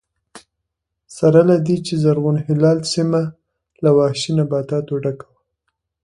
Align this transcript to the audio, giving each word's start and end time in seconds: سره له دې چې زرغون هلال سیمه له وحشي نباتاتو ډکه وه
سره 1.17 1.39
له 1.49 1.55
دې 1.65 1.77
چې 1.85 1.93
زرغون 2.03 2.37
هلال 2.47 2.79
سیمه 2.93 3.21
له 3.83 3.89
وحشي 3.97 4.31
نباتاتو 4.39 4.93
ډکه 5.03 5.25
وه 5.31 5.39